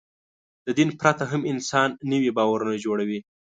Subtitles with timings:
[0.65, 3.19] د دین پرته هم انسان نوي باورونه جوړوي.